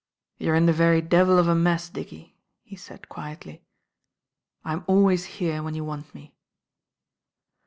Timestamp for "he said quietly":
2.63-3.61